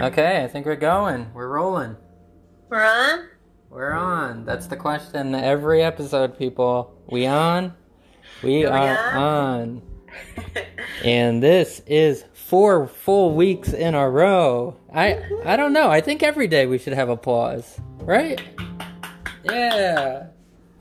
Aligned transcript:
Okay, 0.00 0.44
I 0.44 0.46
think 0.46 0.64
we're 0.64 0.76
going. 0.76 1.26
We're 1.34 1.48
rolling. 1.48 1.96
We're 2.68 2.84
on? 2.84 3.28
We're 3.68 3.92
on. 3.92 4.44
That's 4.44 4.68
the 4.68 4.76
question 4.76 5.34
every 5.34 5.82
episode, 5.82 6.38
people. 6.38 6.96
We 7.10 7.26
on? 7.26 7.74
We 8.44 8.64
Are 8.64 8.80
we 8.80 8.88
are 8.88 9.16
on. 9.16 9.82
And 11.04 11.42
this 11.42 11.82
is 11.86 12.24
four 12.32 12.86
full 12.86 13.34
weeks 13.34 13.72
in 13.72 13.94
a 13.94 14.08
row. 14.08 14.76
I 14.92 15.20
I 15.44 15.56
don't 15.56 15.72
know. 15.72 15.90
I 15.90 16.00
think 16.00 16.22
every 16.22 16.46
day 16.46 16.66
we 16.66 16.78
should 16.78 16.92
have 16.92 17.08
applause, 17.08 17.80
right? 18.00 18.40
Yeah. 19.44 20.28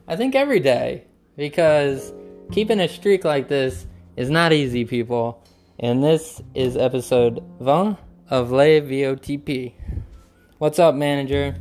I 0.08 0.16
think 0.16 0.36
every 0.36 0.60
day 0.60 1.06
because 1.36 2.14
keeping 2.52 2.80
a 2.80 2.88
streak 2.88 3.26
like 3.26 3.48
this 3.48 3.88
is 4.16 4.30
not 4.30 4.54
easy, 4.54 4.86
people. 4.86 5.44
And 5.80 6.04
this 6.04 6.42
is 6.56 6.78
episode 6.78 7.44
20 7.60 7.98
of 8.30 8.52
Le 8.52 8.82
VOTP. 8.82 9.74
What's 10.58 10.80
up, 10.80 10.96
manager? 10.96 11.56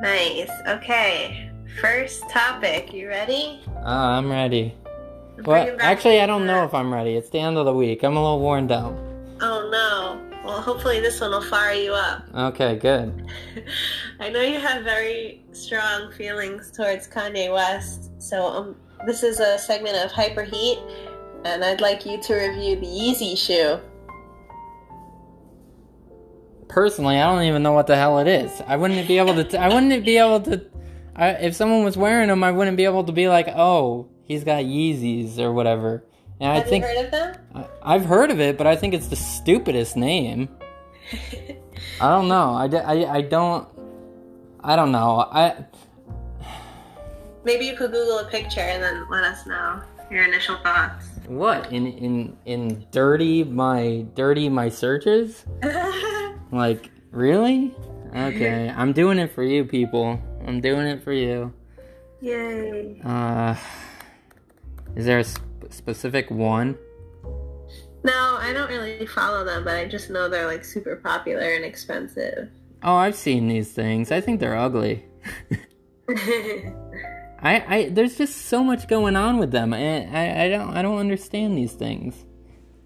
nice. 0.00 0.50
Okay. 0.68 1.50
First 1.80 2.28
topic. 2.30 2.92
You 2.92 3.08
ready? 3.08 3.60
Ah, 3.84 4.16
I'm 4.16 4.30
ready. 4.30 4.74
Bring 5.36 5.46
Well, 5.46 5.76
actually, 5.80 6.20
I 6.20 6.26
don't 6.26 6.46
know 6.46 6.64
if 6.64 6.74
I'm 6.74 6.92
ready. 6.92 7.16
It's 7.16 7.30
the 7.30 7.40
end 7.40 7.56
of 7.58 7.64
the 7.64 7.74
week. 7.74 8.02
I'm 8.02 8.16
a 8.16 8.22
little 8.22 8.40
worn 8.40 8.66
down. 8.66 8.96
Oh 9.40 9.68
no. 9.70 10.20
Well, 10.44 10.60
hopefully 10.60 11.00
this 11.00 11.20
one 11.20 11.30
will 11.30 11.42
fire 11.42 11.72
you 11.72 11.94
up. 11.94 12.24
Okay, 12.34 12.76
good. 12.76 13.26
I 14.20 14.28
know 14.28 14.42
you 14.42 14.58
have 14.60 14.84
very 14.84 15.42
strong 15.52 16.12
feelings 16.12 16.70
towards 16.70 17.08
Kanye 17.08 17.52
West, 17.52 18.10
so 18.22 18.44
um, 18.46 18.76
this 19.06 19.22
is 19.22 19.40
a 19.40 19.58
segment 19.58 19.96
of 19.96 20.12
Hyperheat, 20.12 20.78
and 21.46 21.64
I'd 21.64 21.80
like 21.80 22.04
you 22.04 22.20
to 22.22 22.34
review 22.34 22.76
the 22.76 22.86
Yeezy 22.86 23.38
shoe. 23.38 23.80
Personally, 26.68 27.18
I 27.18 27.32
don't 27.32 27.44
even 27.44 27.62
know 27.62 27.72
what 27.72 27.86
the 27.86 27.96
hell 27.96 28.18
it 28.18 28.26
is. 28.26 28.62
I 28.66 28.76
wouldn't 28.76 29.06
be 29.06 29.18
able 29.18 29.34
to. 29.34 29.44
T- 29.44 29.56
I 29.56 29.68
wouldn't 29.68 30.04
be 30.04 30.16
able 30.16 30.40
to. 30.42 30.64
I, 31.16 31.28
if 31.30 31.54
someone 31.54 31.84
was 31.84 31.96
wearing 31.96 32.28
them, 32.28 32.42
I 32.42 32.50
wouldn't 32.50 32.76
be 32.76 32.84
able 32.84 33.04
to 33.04 33.12
be 33.12 33.28
like, 33.28 33.48
"Oh, 33.48 34.08
he's 34.24 34.44
got 34.44 34.64
Yeezys" 34.64 35.38
or 35.38 35.52
whatever. 35.52 36.04
And 36.40 36.50
I 36.50 36.56
have 36.56 36.66
think 36.68 36.84
you 36.84 36.88
heard 36.88 37.04
of 37.04 37.10
them? 37.10 37.36
I, 37.54 37.94
I've 37.94 38.04
heard 38.06 38.30
of 38.30 38.40
it, 38.40 38.58
but 38.58 38.66
I 38.66 38.76
think 38.76 38.94
it's 38.94 39.08
the 39.08 39.16
stupidest 39.16 39.96
name. 39.96 40.48
I 42.00 42.08
don't 42.10 42.28
know. 42.28 42.54
I, 42.54 42.66
I, 42.66 43.14
I 43.16 43.20
don't. 43.20 43.68
I 44.60 44.76
don't 44.76 44.92
know. 44.92 45.28
I 45.30 45.66
Maybe 47.44 47.66
you 47.66 47.76
could 47.76 47.92
Google 47.92 48.20
a 48.20 48.24
picture 48.30 48.60
and 48.60 48.82
then 48.82 49.06
let 49.10 49.22
us 49.22 49.46
know 49.46 49.82
your 50.10 50.24
initial 50.24 50.56
thoughts. 50.58 51.06
what 51.26 51.70
in 51.70 51.86
in 51.86 52.36
in 52.46 52.86
dirty 52.90 53.44
my 53.44 54.06
dirty 54.14 54.48
my 54.48 54.68
searches. 54.70 55.44
Like, 56.54 56.90
really? 57.10 57.74
Okay, 58.14 58.72
I'm 58.74 58.92
doing 58.92 59.18
it 59.18 59.32
for 59.32 59.42
you, 59.42 59.64
people. 59.64 60.20
I'm 60.46 60.60
doing 60.60 60.86
it 60.86 61.02
for 61.02 61.12
you. 61.12 61.52
Yay. 62.20 63.00
Uh, 63.04 63.56
is 64.94 65.04
there 65.04 65.18
a 65.18 65.24
sp- 65.26 65.42
specific 65.70 66.30
one? 66.30 66.78
No, 68.04 68.38
I 68.40 68.52
don't 68.52 68.68
really 68.68 69.04
follow 69.06 69.44
them, 69.44 69.64
but 69.64 69.74
I 69.74 69.86
just 69.86 70.10
know 70.10 70.28
they're 70.28 70.46
like 70.46 70.64
super 70.64 70.94
popular 70.96 71.54
and 71.54 71.64
expensive. 71.64 72.50
Oh, 72.84 72.94
I've 72.94 73.16
seen 73.16 73.48
these 73.48 73.72
things. 73.72 74.12
I 74.12 74.20
think 74.20 74.38
they're 74.38 74.56
ugly. 74.56 75.04
I, 76.08 76.74
I, 77.42 77.88
there's 77.90 78.16
just 78.16 78.46
so 78.46 78.62
much 78.62 78.86
going 78.86 79.16
on 79.16 79.38
with 79.38 79.50
them, 79.50 79.72
and 79.74 80.16
I, 80.16 80.44
I 80.44 80.48
don't, 80.48 80.70
I 80.70 80.82
don't 80.82 80.98
understand 80.98 81.58
these 81.58 81.72
things. 81.72 82.14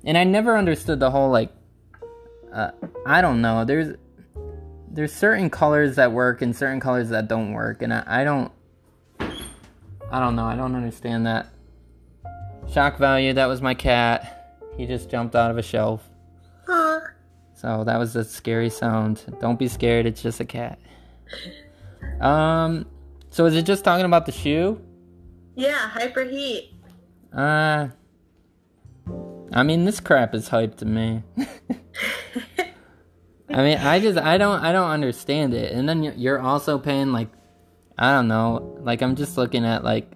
And 0.05 0.17
I 0.17 0.25
never 0.25 0.57
understood 0.57 1.01
the 1.01 1.11
whole 1.11 1.31
like, 1.31 1.53
uh, 2.53 2.71
I 3.07 3.21
don't 3.21 3.41
know. 3.41 3.65
There's, 3.65 3.97
there's 4.91 5.13
certain 5.13 5.51
colors 5.51 5.97
that 5.97 6.13
work 6.13 6.43
and 6.43 6.55
certain 6.55 6.81
colors 6.81 7.09
that 7.11 7.29
don't 7.29 7.53
work, 7.53 7.83
and 7.83 7.93
I, 7.93 8.05
I 8.07 8.25
don't, 8.25 8.53
I 9.21 10.21
don't 10.21 10.37
know. 10.37 10.45
I 10.45 10.57
don't 10.57 10.75
understand 10.75 11.27
that. 11.27 11.49
Shock 12.73 12.99
value. 12.99 13.33
That 13.33 13.47
was 13.47 13.63
my 13.63 13.75
cat. 13.75 14.61
He 14.77 14.87
just 14.87 15.11
jumped 15.11 15.35
out 15.35 15.51
of 15.51 15.59
a 15.59 15.63
shelf. 15.63 16.09
So 17.61 17.83
that 17.83 17.99
was 17.99 18.15
a 18.15 18.23
scary 18.23 18.71
sound. 18.71 19.25
Don't 19.41 19.59
be 19.59 19.67
scared, 19.67 20.07
it's 20.07 20.23
just 20.23 20.39
a 20.39 20.45
cat. 20.45 20.79
Um 22.21 22.87
so 23.31 23.47
is 23.47 23.57
it 23.57 23.63
just 23.63 23.83
talking 23.83 24.07
about 24.07 24.27
the 24.27 24.33
shoe? 24.33 24.81
Yeah, 25.57 25.91
Hyperheat. 25.91 26.75
Uh 27.33 27.89
I 29.53 29.63
mean 29.65 29.85
this 29.87 29.99
crap 29.99 30.37
is 30.37 30.47
hype 30.47 30.77
to 30.77 30.85
me. 30.85 31.25
I 33.51 33.63
mean, 33.63 33.79
I 33.79 33.99
just 33.99 34.19
I 34.19 34.37
don't 34.37 34.61
I 34.61 34.73
don't 34.73 34.91
understand 34.91 35.55
it. 35.55 35.73
And 35.73 35.89
then 35.89 36.03
you're- 36.03 36.41
also 36.41 36.79
paying 36.79 37.13
like 37.13 37.29
I 37.97 38.13
don't 38.13 38.29
know, 38.29 38.79
like 38.81 39.03
I'm 39.03 39.17
just 39.17 39.37
looking 39.37 39.65
at 39.65 39.83
like 39.85 40.11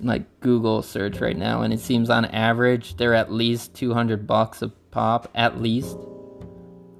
like 0.00 0.40
Google 0.40 0.82
search 0.82 1.20
right 1.20 1.36
now 1.36 1.62
and 1.62 1.72
it 1.72 1.78
seems 1.80 2.10
on 2.10 2.24
average 2.24 2.96
they're 2.96 3.14
at 3.14 3.30
least 3.30 3.74
200 3.74 4.26
bucks 4.26 4.62
a 4.62 4.68
pop 4.90 5.30
at 5.34 5.60
least. 5.60 5.96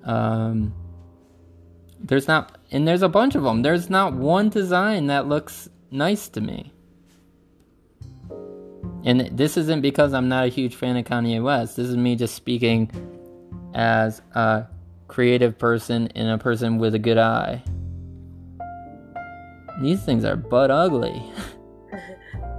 Um 0.05 0.75
there's 2.01 2.27
not 2.27 2.59
and 2.73 2.87
there's 2.87 3.03
a 3.03 3.09
bunch 3.09 3.35
of 3.35 3.45
them. 3.45 3.63
There's 3.63 3.89
not 3.89 4.13
one 4.13 4.49
design 4.49 5.07
that 5.07 5.29
looks 5.29 5.69
nice 5.91 6.29
to 6.31 6.41
me. 6.41 6.73
And 9.05 9.37
this 9.37 9.57
isn't 9.57 9.81
because 9.81 10.13
I'm 10.15 10.29
not 10.29 10.47
a 10.47 10.49
huge 10.49 10.77
fan 10.77 10.97
of 10.97 11.05
Kanye 11.05 11.43
West. 11.43 11.77
This 11.77 11.89
is 11.89 11.97
me 11.97 12.15
just 12.15 12.35
speaking 12.35 12.91
as 13.75 14.23
a 14.35 14.67
creative 15.09 15.59
person 15.59 16.09
and 16.15 16.29
a 16.29 16.39
person 16.39 16.79
with 16.79 16.95
a 16.95 16.99
good 16.99 17.19
eye. 17.19 17.63
These 19.81 20.03
things 20.03 20.25
are 20.25 20.37
butt 20.37 20.71
ugly. 20.71 21.23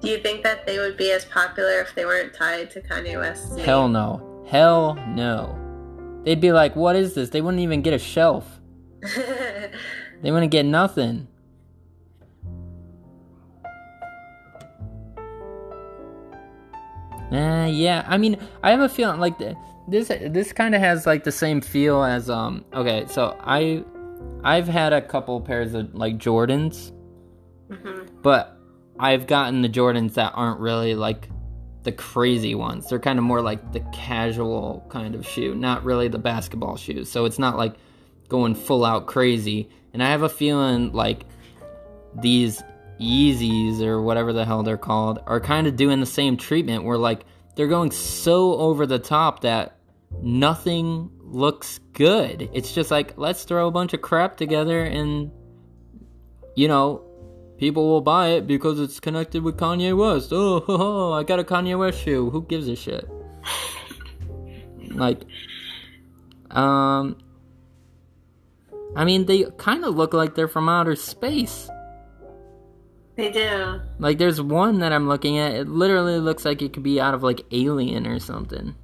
Do 0.00 0.08
you 0.08 0.18
think 0.18 0.42
that 0.44 0.66
they 0.66 0.78
would 0.78 0.96
be 0.96 1.10
as 1.12 1.24
popular 1.26 1.80
if 1.80 1.94
they 1.94 2.04
weren't 2.04 2.34
tied 2.34 2.70
to 2.72 2.80
Kanye 2.80 3.18
West? 3.18 3.58
Hell 3.58 3.88
no. 3.88 4.44
Hell 4.48 4.94
no. 5.08 5.56
They'd 6.24 6.40
be 6.40 6.52
like, 6.52 6.74
what 6.74 6.96
is 6.96 7.14
this? 7.14 7.30
They 7.30 7.40
wouldn't 7.40 7.62
even 7.62 7.82
get 7.82 7.94
a 7.94 7.98
shelf. 7.98 8.60
They 10.22 10.30
wouldn't 10.30 10.52
get 10.52 10.66
nothing. 10.66 11.28
Uh, 17.32 17.66
yeah. 17.70 18.04
I 18.08 18.18
mean, 18.18 18.36
I 18.62 18.70
have 18.70 18.80
a 18.80 18.88
feeling 18.88 19.20
like 19.20 19.38
this. 19.38 19.56
This 19.88 20.52
kind 20.52 20.74
of 20.74 20.80
has 20.80 21.06
like 21.06 21.24
the 21.24 21.32
same 21.32 21.60
feel 21.60 22.02
as 22.02 22.30
um. 22.30 22.64
Okay, 22.72 23.06
so 23.08 23.36
I, 23.40 23.84
I've 24.44 24.68
had 24.68 24.92
a 24.92 25.00
couple 25.02 25.40
pairs 25.40 25.74
of 25.74 25.94
like 25.94 26.16
Jordans, 26.18 26.92
Mhm. 27.68 28.08
but 28.22 28.56
I've 28.98 29.26
gotten 29.26 29.62
the 29.62 29.68
Jordans 29.68 30.14
that 30.14 30.32
aren't 30.34 30.60
really 30.60 30.94
like 30.94 31.28
the 31.82 31.92
crazy 31.92 32.54
ones. 32.54 32.88
They're 32.88 32.98
kind 32.98 33.18
of 33.18 33.24
more 33.24 33.40
like 33.40 33.72
the 33.72 33.80
casual 33.92 34.84
kind 34.90 35.14
of 35.14 35.26
shoe, 35.26 35.54
not 35.54 35.82
really 35.84 36.08
the 36.08 36.18
basketball 36.18 36.76
shoes. 36.76 37.10
So 37.10 37.24
it's 37.24 37.38
not 37.38 37.56
like 37.56 37.74
going 38.28 38.54
full 38.54 38.84
out 38.84 39.06
crazy. 39.06 39.68
And 39.94 40.02
I 40.02 40.10
have 40.10 40.22
a 40.22 40.28
feeling 40.28 40.92
like 40.92 41.24
these 42.20 42.62
Yeezys 43.00 43.80
or 43.80 44.02
whatever 44.02 44.32
the 44.32 44.44
hell 44.44 44.62
they're 44.62 44.76
called 44.76 45.20
are 45.26 45.40
kind 45.40 45.66
of 45.66 45.76
doing 45.76 46.00
the 46.00 46.06
same 46.06 46.36
treatment 46.36 46.84
where 46.84 46.98
like 46.98 47.24
they're 47.56 47.66
going 47.66 47.90
so 47.90 48.54
over 48.54 48.86
the 48.86 48.98
top 48.98 49.40
that 49.40 49.78
nothing 50.22 51.10
looks 51.18 51.78
good. 51.92 52.50
It's 52.52 52.72
just 52.72 52.90
like 52.90 53.16
let's 53.16 53.44
throw 53.44 53.68
a 53.68 53.70
bunch 53.70 53.94
of 53.94 54.02
crap 54.02 54.36
together 54.36 54.82
and 54.82 55.30
you 56.56 56.68
know 56.68 57.04
people 57.60 57.86
will 57.88 58.00
buy 58.00 58.28
it 58.28 58.46
because 58.46 58.80
it's 58.80 58.98
connected 58.98 59.42
with 59.42 59.56
Kanye 59.56 59.96
West. 59.96 60.32
Oh, 60.32 60.60
ho, 60.66 60.76
ho, 60.78 61.12
I 61.12 61.22
got 61.22 61.38
a 61.38 61.44
Kanye 61.44 61.78
West 61.78 62.00
shoe. 62.00 62.30
Who 62.30 62.42
gives 62.42 62.68
a 62.68 62.74
shit? 62.74 63.08
like, 64.90 65.20
um, 66.50 67.18
I 68.96 69.04
mean, 69.04 69.26
they 69.26 69.44
kind 69.58 69.84
of 69.84 69.94
look 69.94 70.14
like 70.14 70.34
they're 70.34 70.48
from 70.48 70.68
outer 70.68 70.96
space. 70.96 71.70
They 73.16 73.30
do. 73.30 73.80
Like, 73.98 74.18
there's 74.18 74.40
one 74.40 74.78
that 74.78 74.92
I'm 74.92 75.08
looking 75.08 75.38
at. 75.38 75.52
It 75.52 75.68
literally 75.68 76.18
looks 76.18 76.44
like 76.44 76.62
it 76.62 76.72
could 76.72 76.82
be 76.82 77.00
out 77.00 77.14
of 77.14 77.22
like 77.22 77.44
Alien 77.52 78.06
or 78.06 78.18
something. 78.18 78.74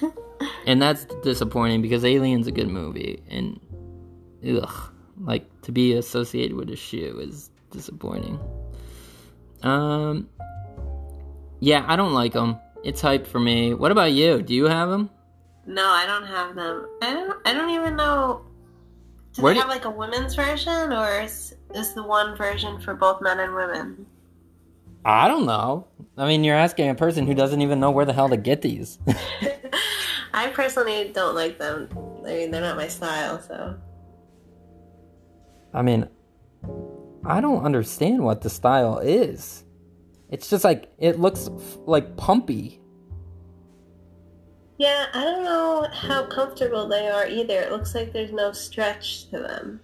and 0.66 0.80
that's 0.80 1.04
disappointing 1.22 1.82
because 1.82 2.04
Alien's 2.04 2.46
a 2.46 2.52
good 2.52 2.68
movie, 2.68 3.22
and 3.28 3.60
ugh, 4.46 4.92
like 5.20 5.44
to 5.62 5.72
be 5.72 5.94
associated 5.94 6.56
with 6.56 6.70
a 6.70 6.76
shoe 6.76 7.18
is 7.20 7.50
disappointing. 7.70 8.38
Um, 9.62 10.28
yeah, 11.60 11.84
I 11.86 11.96
don't 11.96 12.12
like 12.12 12.32
them. 12.32 12.58
It's 12.84 13.00
hype 13.00 13.26
for 13.26 13.40
me. 13.40 13.74
What 13.74 13.92
about 13.92 14.12
you? 14.12 14.42
Do 14.42 14.54
you 14.54 14.64
have 14.64 14.90
them? 14.90 15.10
No, 15.66 15.86
I 15.86 16.04
don't 16.04 16.26
have 16.26 16.54
them. 16.54 16.86
I 17.00 17.14
don't. 17.14 17.46
I 17.46 17.54
don't 17.54 17.70
even 17.70 17.96
know. 17.96 18.44
Do 19.34 19.42
Where 19.42 19.52
they 19.52 19.60
have 19.60 19.68
like 19.68 19.84
a 19.84 19.90
women's 19.90 20.34
version, 20.34 20.92
or 20.92 21.20
is, 21.20 21.54
is 21.74 21.92
the 21.92 22.02
one 22.02 22.36
version 22.36 22.80
for 22.80 22.94
both 22.94 23.20
men 23.20 23.40
and 23.40 23.54
women? 23.54 24.06
I 25.04 25.28
don't 25.28 25.44
know. 25.44 25.86
I 26.16 26.26
mean, 26.26 26.44
you're 26.44 26.56
asking 26.56 26.88
a 26.88 26.94
person 26.94 27.26
who 27.26 27.34
doesn't 27.34 27.60
even 27.60 27.80
know 27.80 27.90
where 27.90 28.04
the 28.04 28.12
hell 28.12 28.28
to 28.28 28.36
get 28.36 28.62
these. 28.62 28.98
I 30.34 30.48
personally 30.48 31.10
don't 31.12 31.34
like 31.34 31.58
them. 31.58 31.88
I 32.24 32.28
mean, 32.28 32.50
they're 32.50 32.60
not 32.60 32.76
my 32.76 32.88
style, 32.88 33.40
so. 33.42 33.76
I 35.72 35.82
mean, 35.82 36.08
I 37.26 37.40
don't 37.40 37.64
understand 37.64 38.22
what 38.22 38.40
the 38.42 38.50
style 38.50 38.98
is. 38.98 39.64
It's 40.30 40.48
just 40.48 40.64
like 40.64 40.92
it 40.98 41.18
looks 41.18 41.48
f- 41.48 41.78
like 41.86 42.16
pumpy. 42.16 42.78
Yeah, 44.78 45.06
I 45.14 45.24
don't 45.24 45.44
know 45.44 45.86
how 45.92 46.26
comfortable 46.26 46.88
they 46.88 47.08
are 47.08 47.26
either. 47.26 47.60
It 47.60 47.70
looks 47.70 47.94
like 47.94 48.12
there's 48.12 48.32
no 48.32 48.52
stretch 48.52 49.30
to 49.30 49.38
them. 49.38 49.80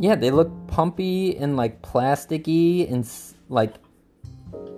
Yeah, 0.00 0.14
they 0.14 0.30
look 0.30 0.50
pumpy 0.66 1.38
and 1.38 1.56
like 1.56 1.82
plasticky 1.82 2.90
and 2.90 3.08
like 3.48 3.74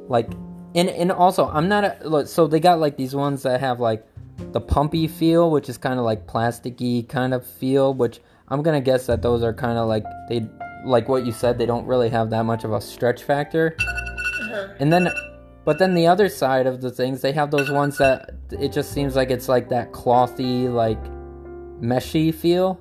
like 0.09 0.31
and 0.75 0.89
and 0.89 1.13
also 1.13 1.49
I'm 1.49 1.69
not 1.69 1.85
a 1.85 2.09
look, 2.09 2.27
so 2.27 2.47
they 2.47 2.61
got 2.61 2.81
like 2.81 2.97
these 2.97 3.15
ones 3.15 3.43
that 3.43 3.61
have 3.61 3.81
like 3.81 4.07
the 4.53 4.61
pumpy 4.61 5.09
feel, 5.09 5.51
which 5.51 5.69
is 5.69 5.79
kind 5.79 5.99
of 5.99 6.05
like 6.05 6.27
plasticky 6.27 7.09
kind 7.09 7.35
of 7.35 7.47
feel, 7.47 7.95
which 7.95 8.21
I'm 8.49 8.63
gonna 8.63 8.81
guess 8.81 9.07
that 9.07 9.23
those 9.23 9.43
are 9.43 9.53
kind 9.53 9.79
of 9.79 9.89
like 9.89 10.05
they 10.29 10.49
like 10.85 11.09
what 11.09 11.25
you 11.25 11.33
said. 11.33 11.59
They 11.59 11.67
don't 11.67 11.87
really 11.87 12.09
have 12.09 12.31
that 12.31 12.45
much 12.45 12.65
of 12.65 12.73
a 12.73 12.81
stretch 12.81 13.23
factor. 13.23 13.77
Uh-huh. 13.79 14.69
And 14.81 14.93
then, 14.93 15.09
but 15.65 15.79
then 15.79 15.95
the 15.95 16.07
other 16.07 16.29
side 16.29 16.67
of 16.67 16.81
the 16.81 16.91
things, 16.91 17.21
they 17.21 17.33
have 17.33 17.51
those 17.51 17.71
ones 17.71 17.99
that 17.99 18.31
it 18.51 18.73
just 18.73 18.93
seems 18.93 19.17
like 19.17 19.31
it's 19.31 19.49
like 19.49 19.69
that 19.69 19.93
clothy, 19.93 20.73
like 20.73 21.03
meshy 21.81 22.35
feel. 22.35 22.81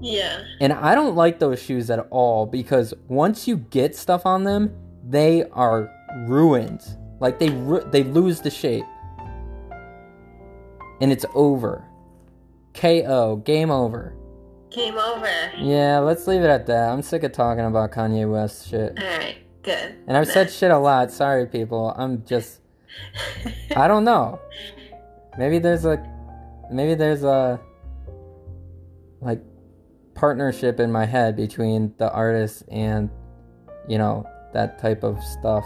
Yeah. 0.00 0.42
And 0.60 0.72
I 0.72 0.94
don't 0.94 1.16
like 1.16 1.38
those 1.38 1.60
shoes 1.60 1.90
at 1.90 2.00
all 2.10 2.46
because 2.46 2.94
once 3.08 3.48
you 3.48 3.56
get 3.56 3.96
stuff 3.96 4.26
on 4.26 4.44
them, 4.44 4.74
they 5.08 5.44
are 5.52 5.90
ruined. 6.26 6.82
Like 7.20 7.38
they 7.38 7.50
ru- 7.50 7.88
they 7.90 8.04
lose 8.04 8.40
the 8.40 8.50
shape. 8.50 8.84
And 11.00 11.12
it's 11.12 11.24
over. 11.34 11.84
KO, 12.74 13.36
game 13.44 13.70
over. 13.70 14.14
Came 14.70 14.98
over. 14.98 15.28
Yeah, 15.56 15.98
let's 16.00 16.26
leave 16.26 16.42
it 16.42 16.50
at 16.50 16.66
that. 16.66 16.90
I'm 16.90 17.02
sick 17.02 17.22
of 17.22 17.32
talking 17.32 17.64
about 17.64 17.90
Kanye 17.90 18.30
West 18.30 18.68
shit. 18.68 18.98
Alright, 18.98 19.38
good. 19.62 19.96
And 20.06 20.16
I've 20.16 20.28
said 20.28 20.50
shit 20.50 20.70
a 20.70 20.78
lot. 20.78 21.10
Sorry, 21.10 21.46
people. 21.46 21.94
I'm 21.96 22.24
just. 22.24 22.60
I 23.76 23.88
don't 23.88 24.04
know. 24.04 24.40
Maybe 25.38 25.58
there's 25.58 25.84
a. 25.84 26.04
Maybe 26.70 26.94
there's 26.94 27.24
a. 27.24 27.60
Like, 29.20 29.42
partnership 30.14 30.80
in 30.80 30.92
my 30.92 31.06
head 31.06 31.36
between 31.36 31.94
the 31.98 32.12
artist 32.12 32.62
and, 32.70 33.10
you 33.88 33.98
know, 33.98 34.24
that 34.52 34.78
type 34.78 35.02
of 35.02 35.22
stuff. 35.22 35.64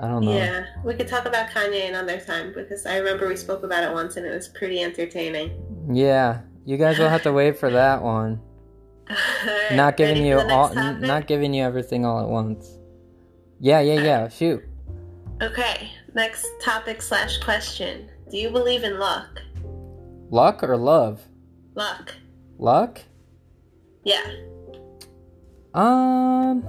I 0.00 0.08
don't 0.08 0.24
know. 0.24 0.36
Yeah, 0.36 0.66
we 0.84 0.94
could 0.94 1.08
talk 1.08 1.26
about 1.26 1.50
Kanye 1.50 1.88
another 1.88 2.20
time 2.20 2.52
because 2.54 2.84
I 2.86 2.98
remember 2.98 3.28
we 3.28 3.36
spoke 3.36 3.62
about 3.62 3.82
it 3.82 3.92
once 3.92 4.16
and 4.16 4.26
it 4.26 4.34
was 4.34 4.48
pretty 4.48 4.82
entertaining. 4.82 5.50
Yeah, 5.90 6.40
you 6.64 6.76
guys 6.76 6.98
will 6.98 7.08
have 7.08 7.22
to 7.22 7.32
wait 7.32 7.58
for 7.58 7.70
that 7.70 8.02
one. 8.02 8.40
Not 9.72 9.96
giving 9.96 10.24
you 10.24 10.40
all, 10.40 10.70
topic? 10.70 11.00
not 11.00 11.26
giving 11.26 11.54
you 11.54 11.62
everything 11.62 12.04
all 12.04 12.20
at 12.20 12.28
once. 12.28 12.68
Yeah, 13.60 13.80
yeah, 13.80 14.00
yeah. 14.02 14.28
Shoot. 14.28 14.64
Okay, 15.42 15.90
next 16.14 16.46
topic 16.62 17.02
slash 17.02 17.38
question. 17.38 18.10
Do 18.30 18.38
you 18.38 18.50
believe 18.50 18.84
in 18.84 18.98
luck? 18.98 19.42
Luck 20.30 20.62
or 20.62 20.76
love? 20.76 21.22
Luck. 21.74 22.14
Luck? 22.58 23.00
Yeah. 24.02 24.24
Um. 25.74 26.66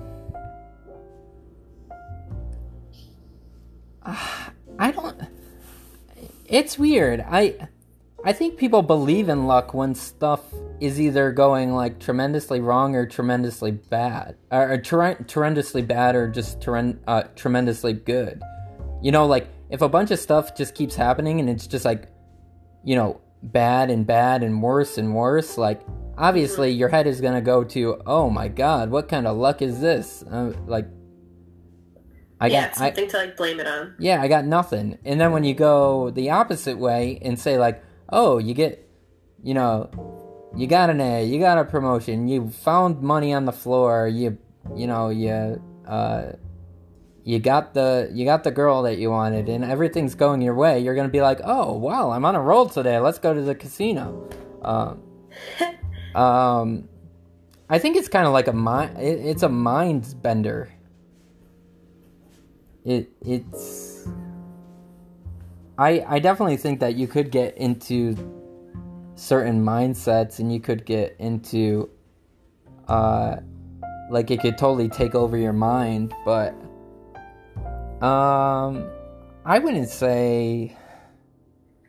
I 4.05 4.91
don't. 4.91 5.19
It's 6.45 6.77
weird. 6.77 7.21
I. 7.21 7.67
I 8.25 8.33
think 8.33 8.57
people 8.57 8.81
believe 8.81 9.29
in 9.29 9.45
luck 9.45 9.73
when 9.73 9.93
stuff 9.93 10.41
is 10.79 10.99
either 10.99 11.31
going 11.31 11.73
like 11.73 11.99
tremendously 11.99 12.59
wrong 12.59 12.95
or 12.95 13.05
tremendously 13.05 13.71
bad, 13.71 14.35
or, 14.51 14.73
or 14.73 14.77
tre- 14.77 15.17
tremendously 15.27 15.81
bad 15.81 16.15
or 16.15 16.27
just 16.27 16.59
tren- 16.59 16.99
uh, 17.07 17.23
tremendously 17.35 17.93
good. 17.93 18.41
You 19.01 19.11
know, 19.11 19.25
like 19.27 19.47
if 19.69 19.81
a 19.81 19.89
bunch 19.89 20.11
of 20.11 20.19
stuff 20.19 20.55
just 20.55 20.75
keeps 20.75 20.95
happening 20.95 21.39
and 21.39 21.49
it's 21.49 21.67
just 21.67 21.85
like, 21.85 22.09
you 22.83 22.95
know, 22.95 23.21
bad 23.43 23.91
and 23.91 24.05
bad 24.05 24.43
and 24.43 24.61
worse 24.61 24.97
and 24.97 25.13
worse, 25.15 25.57
like 25.57 25.81
obviously 26.17 26.71
your 26.71 26.89
head 26.89 27.05
is 27.05 27.21
gonna 27.21 27.41
go 27.41 27.63
to, 27.63 28.01
oh 28.05 28.29
my 28.29 28.47
god, 28.47 28.89
what 28.89 29.07
kind 29.07 29.27
of 29.27 29.37
luck 29.37 29.61
is 29.61 29.79
this? 29.79 30.23
Uh, 30.23 30.53
like, 30.65 30.87
I 32.39 32.47
yeah, 32.47 32.61
got, 32.61 32.69
it's 32.69 32.81
I, 32.81 32.85
something 32.87 33.09
to 33.09 33.17
like 33.17 33.37
blame 33.37 33.59
it 33.59 33.67
on. 33.67 33.95
yeah, 33.99 34.21
I 34.21 34.27
got 34.27 34.45
nothing. 34.45 34.97
And 35.05 35.21
then 35.21 35.31
when 35.31 35.43
you 35.43 35.53
go 35.53 36.09
the 36.09 36.31
opposite 36.31 36.77
way 36.77 37.19
and 37.21 37.39
say 37.39 37.57
like, 37.57 37.83
oh, 38.09 38.37
you 38.37 38.53
get, 38.53 38.87
you 39.43 39.53
know, 39.53 39.89
you 40.55 40.67
got 40.67 40.89
an 40.89 41.01
A, 41.01 41.25
you 41.25 41.39
got 41.39 41.57
a 41.57 41.65
promotion, 41.65 42.27
you 42.27 42.49
found 42.49 43.01
money 43.01 43.33
on 43.33 43.45
the 43.45 43.51
floor, 43.51 44.07
you, 44.07 44.37
you 44.75 44.87
know, 44.87 45.09
you, 45.09 45.61
uh, 45.87 46.31
you 47.27 47.39
got 47.39 47.73
the 47.73 48.09
you 48.13 48.23
got 48.23 48.45
the 48.45 48.51
girl 48.51 48.83
that 48.83 48.97
you 48.99 49.11
wanted 49.11 49.49
and 49.49 49.65
everything's 49.65 50.15
going 50.15 50.41
your 50.41 50.55
way 50.55 50.79
you're 50.79 50.95
gonna 50.95 51.09
be 51.09 51.19
like 51.19 51.41
oh 51.43 51.73
wow 51.73 52.11
i'm 52.11 52.23
on 52.23 52.35
a 52.35 52.41
roll 52.41 52.69
today 52.69 52.99
let's 52.99 53.19
go 53.19 53.33
to 53.33 53.41
the 53.41 53.53
casino. 53.53 54.29
Um, 54.61 55.03
um 56.15 56.87
i 57.69 57.79
think 57.79 57.97
it's 57.97 58.07
kind 58.07 58.25
of 58.25 58.31
like 58.31 58.47
a 58.47 58.53
mind 58.53 58.97
it, 58.97 59.19
it's 59.25 59.43
a 59.43 59.49
mind 59.49 60.15
bender. 60.21 60.71
It 62.85 63.09
it's 63.19 63.86
i 65.77 66.03
i 66.07 66.19
definitely 66.19 66.57
think 66.57 66.79
that 66.79 66.95
you 66.95 67.07
could 67.07 67.31
get 67.31 67.55
into 67.57 68.15
certain 69.15 69.63
mindsets 69.63 70.39
and 70.39 70.53
you 70.53 70.59
could 70.59 70.85
get 70.85 71.15
into 71.19 71.89
uh 72.87 73.37
like 74.09 74.31
it 74.31 74.39
could 74.39 74.57
totally 74.57 74.89
take 74.89 75.15
over 75.15 75.37
your 75.37 75.53
mind 75.53 76.13
but 76.23 76.53
um 78.01 78.89
i 79.45 79.59
wouldn't 79.59 79.89
say 79.89 80.75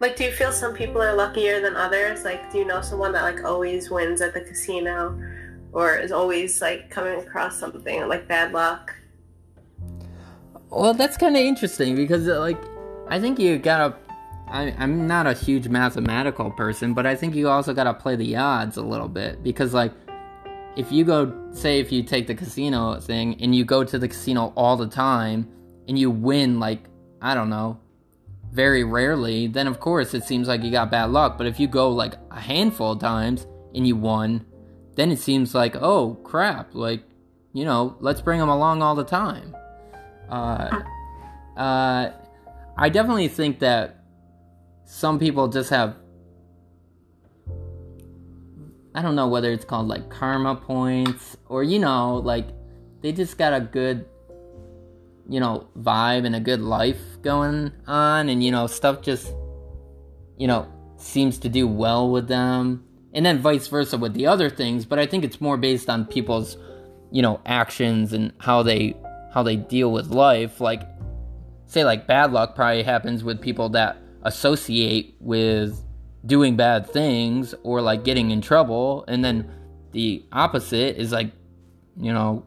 Like, 0.01 0.15
do 0.15 0.23
you 0.25 0.31
feel 0.31 0.53
some 0.53 0.75
people 0.75 1.03
are 1.03 1.13
luckier 1.13 1.61
than 1.61 1.75
others? 1.75 2.23
Like, 2.25 2.53
do 2.53 2.59
you 2.59 2.65
know 2.65 2.81
someone 2.81 3.11
that 3.13 3.23
like 3.23 3.45
always 3.45 3.91
wins 3.91 4.21
at 4.21 4.33
the 4.33 4.41
casino, 4.41 5.19
or 5.73 5.97
is 5.97 6.13
always 6.13 6.63
like 6.63 6.89
coming 6.89 7.19
across 7.19 7.59
something 7.59 8.07
like 8.07 8.29
bad 8.29 8.53
luck? 8.53 8.95
Well, 10.71 10.95
that's 10.95 11.17
kind 11.17 11.35
of 11.37 11.43
interesting 11.43 11.97
because, 11.97 12.27
like, 12.29 12.63
I 13.11 13.21
think 13.21 13.39
you 13.39 13.59
gotta. 13.59 13.97
I, 14.49 14.75
I'm 14.79 15.07
not 15.07 15.27
a 15.27 15.35
huge 15.35 15.69
mathematical 15.69 16.51
person, 16.51 16.95
but 16.95 17.07
I 17.07 17.15
think 17.15 17.35
you 17.35 17.49
also 17.49 17.75
gotta 17.75 17.93
play 17.95 18.17
the 18.17 18.37
odds 18.37 18.77
a 18.77 18.83
little 18.83 19.09
bit 19.09 19.43
because, 19.43 19.75
like, 19.75 19.93
if 20.77 20.91
you 20.93 21.05
go, 21.05 21.51
say, 21.53 21.81
if 21.81 21.93
you 21.93 22.03
take 22.03 22.27
the 22.27 22.35
casino 22.35 22.99
thing 23.01 23.43
and 23.43 23.55
you 23.55 23.65
go 23.65 23.85
to 23.85 23.99
the 23.99 24.09
casino 24.09 24.53
all 24.57 24.77
the 24.77 24.87
time 24.87 25.49
and 25.87 25.99
you 25.99 26.11
win, 26.11 26.61
like, 26.61 26.85
I 27.21 27.35
don't 27.35 27.51
know, 27.51 27.79
very 28.53 28.85
rarely, 28.85 29.49
then 29.49 29.67
of 29.67 29.81
course 29.81 30.15
it 30.15 30.25
seems 30.25 30.49
like 30.49 30.63
you 30.63 30.71
got 30.71 30.91
bad 30.91 31.11
luck. 31.11 31.37
But 31.37 31.47
if 31.47 31.59
you 31.61 31.67
go, 31.67 31.91
like, 31.91 32.15
a 32.31 32.41
handful 32.41 32.93
of 32.93 33.01
times 33.01 33.47
and 33.75 33.87
you 33.87 33.97
won, 33.97 34.47
then 34.95 35.11
it 35.11 35.19
seems 35.19 35.55
like, 35.55 35.77
oh, 35.77 36.15
crap, 36.25 36.75
like, 36.75 37.03
you 37.53 37.65
know, 37.65 37.97
let's 38.01 38.21
bring 38.21 38.39
them 38.39 38.49
along 38.49 38.83
all 38.83 38.95
the 38.95 39.05
time. 39.05 39.55
Uh, 40.31 40.83
uh, 41.57 42.11
I 42.81 42.89
definitely 42.89 43.27
think 43.27 43.59
that 43.59 44.05
some 44.85 45.19
people 45.19 45.49
just 45.49 45.71
have. 45.71 45.97
I 48.95 49.03
don't 49.03 49.17
know 49.17 49.27
whether 49.27 49.53
it's 49.53 49.65
called 49.65 49.89
like 49.89 50.09
karma 50.09 50.55
points 50.55 51.37
or, 51.47 51.65
you 51.65 51.79
know, 51.81 52.17
like 52.17 52.47
they 53.01 53.13
just 53.13 53.37
got 53.37 53.53
a 53.53 53.61
good, 53.61 54.07
you 55.29 55.41
know, 55.41 55.69
vibe 55.79 56.25
and 56.25 56.37
a 56.37 56.41
good 56.41 56.61
life 56.61 57.01
going 57.23 57.73
on, 57.87 58.29
and, 58.29 58.43
you 58.43 58.51
know, 58.51 58.67
stuff 58.67 59.03
just, 59.03 59.33
you 60.37 60.47
know, 60.47 60.67
seems 60.97 61.39
to 61.39 61.49
do 61.49 61.67
well 61.67 62.11
with 62.11 62.29
them. 62.29 62.85
And 63.13 63.27
then 63.27 63.39
vice 63.39 63.67
versa 63.67 63.99
with 63.99 64.15
the 64.15 64.27
other 64.27 64.51
things, 64.51 64.85
but 64.85 64.99
I 64.99 65.07
think 65.07 65.25
it's 65.25 65.41
more 65.41 65.57
based 65.57 65.91
on 65.91 66.07
people's, 66.07 66.57
you 67.11 67.23
know, 67.23 67.41
actions 67.45 68.13
and 68.13 68.33
how 68.39 68.63
they 68.63 68.97
how 69.33 69.43
they 69.43 69.57
deal 69.57 69.93
with 69.93 70.09
life 70.09 70.61
like 70.61 70.83
say 71.69 71.85
like 71.85 72.07
bad 72.07 72.33
luck 72.33 72.55
probably 72.57 72.83
happens 72.83 73.23
with 73.23 73.41
people 73.41 73.69
that 73.71 73.99
associate 74.23 75.15
with 75.21 75.81
doing 76.27 76.57
bad 76.57 76.91
things 76.91 77.55
or 77.63 77.81
like 77.81 78.03
getting 78.03 78.33
in 78.33 78.41
trouble. 78.41 79.05
And 79.07 79.25
then 79.25 79.49
the 79.93 80.25
opposite 80.33 80.97
is 80.97 81.13
like 81.13 81.31
you 81.97 82.13
know 82.13 82.45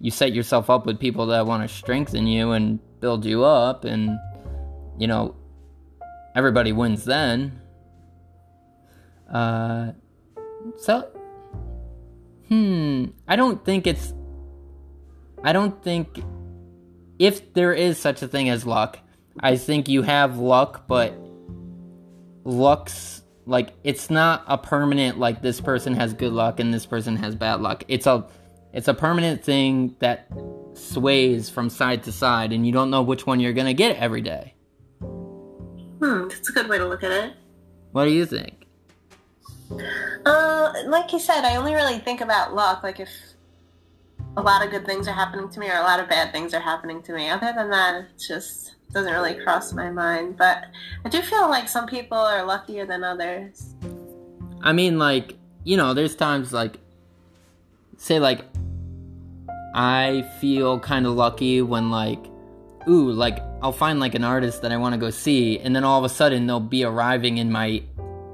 you 0.00 0.10
set 0.10 0.32
yourself 0.32 0.68
up 0.68 0.84
with 0.84 0.98
people 0.98 1.26
that 1.26 1.46
want 1.46 1.68
to 1.68 1.74
strengthen 1.74 2.26
you 2.26 2.50
and 2.50 2.80
build 3.00 3.24
you 3.24 3.44
up 3.44 3.84
and 3.84 4.18
you 4.98 5.06
know 5.06 5.36
everybody 6.34 6.72
wins 6.72 7.04
then. 7.04 7.60
Uh 9.32 9.92
so 10.76 11.08
hmm 12.48 13.04
i 13.28 13.36
don't 13.36 13.64
think 13.64 13.86
it's 13.86 14.14
I 15.44 15.52
don't 15.52 15.80
think 15.82 16.24
if 17.18 17.52
there 17.54 17.72
is 17.72 17.98
such 17.98 18.22
a 18.22 18.28
thing 18.28 18.48
as 18.48 18.66
luck, 18.66 18.98
I 19.40 19.56
think 19.56 19.88
you 19.88 20.02
have 20.02 20.38
luck, 20.38 20.86
but 20.86 21.14
luck's 22.44 23.22
like 23.46 23.70
it's 23.84 24.10
not 24.10 24.44
a 24.46 24.56
permanent 24.58 25.18
like 25.18 25.42
this 25.42 25.60
person 25.60 25.94
has 25.94 26.12
good 26.14 26.32
luck 26.32 26.60
and 26.60 26.72
this 26.72 26.86
person 26.86 27.16
has 27.16 27.34
bad 27.34 27.60
luck. 27.60 27.84
It's 27.88 28.06
a 28.06 28.26
it's 28.72 28.88
a 28.88 28.94
permanent 28.94 29.44
thing 29.44 29.96
that 30.00 30.28
sways 30.74 31.48
from 31.48 31.70
side 31.70 32.02
to 32.04 32.12
side 32.12 32.52
and 32.52 32.66
you 32.66 32.72
don't 32.72 32.90
know 32.90 33.02
which 33.02 33.26
one 33.26 33.40
you're 33.40 33.52
going 33.52 33.66
to 33.66 33.74
get 33.74 33.96
every 33.96 34.20
day. 34.20 34.54
Hmm, 35.00 36.28
that's 36.28 36.48
a 36.48 36.52
good 36.52 36.68
way 36.68 36.78
to 36.78 36.86
look 36.86 37.04
at 37.04 37.12
it. 37.12 37.34
What 37.92 38.06
do 38.06 38.10
you 38.10 38.26
think? 38.26 38.66
Uh, 40.26 40.72
like 40.86 41.12
you 41.12 41.20
said, 41.20 41.44
I 41.44 41.56
only 41.56 41.74
really 41.74 41.98
think 41.98 42.20
about 42.20 42.54
luck, 42.54 42.82
like 42.82 42.98
if 42.98 43.08
a 44.36 44.42
lot 44.42 44.64
of 44.64 44.70
good 44.70 44.84
things 44.84 45.06
are 45.06 45.12
happening 45.12 45.48
to 45.48 45.60
me 45.60 45.68
or 45.70 45.76
a 45.76 45.82
lot 45.82 46.00
of 46.00 46.08
bad 46.08 46.32
things 46.32 46.54
are 46.54 46.60
happening 46.60 47.02
to 47.02 47.12
me. 47.12 47.30
Other 47.30 47.52
than 47.54 47.70
that, 47.70 48.00
it 48.00 48.06
just 48.18 48.74
doesn't 48.92 49.12
really 49.12 49.34
cross 49.34 49.72
my 49.72 49.90
mind. 49.90 50.36
But 50.36 50.64
I 51.04 51.08
do 51.08 51.22
feel 51.22 51.48
like 51.48 51.68
some 51.68 51.86
people 51.86 52.18
are 52.18 52.44
luckier 52.44 52.86
than 52.86 53.04
others. 53.04 53.74
I 54.62 54.72
mean, 54.72 54.98
like, 54.98 55.36
you 55.62 55.76
know, 55.76 55.94
there's 55.94 56.16
times 56.16 56.52
like, 56.52 56.78
say, 57.96 58.18
like, 58.18 58.44
I 59.74 60.28
feel 60.40 60.80
kind 60.80 61.06
of 61.06 61.14
lucky 61.14 61.62
when, 61.62 61.90
like, 61.90 62.24
ooh, 62.88 63.10
like, 63.10 63.38
I'll 63.62 63.72
find 63.72 63.98
like 63.98 64.14
an 64.14 64.24
artist 64.24 64.62
that 64.62 64.72
I 64.72 64.76
want 64.76 64.92
to 64.94 64.98
go 64.98 65.08
see, 65.08 65.58
and 65.58 65.74
then 65.74 65.84
all 65.84 65.98
of 65.98 66.04
a 66.04 66.14
sudden 66.14 66.46
they'll 66.46 66.60
be 66.60 66.84
arriving 66.84 67.38
in 67.38 67.50
my 67.50 67.82